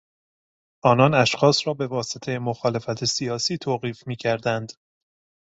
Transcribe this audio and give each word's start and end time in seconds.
آنان 0.83 1.13
اشخاص 1.13 1.67
را 1.67 1.73
به 1.73 1.87
واسطه 1.87 2.39
مخالفت 2.39 3.05
سیاسی 3.05 3.57
توقیف 3.57 4.07
میکردند. 4.07 4.73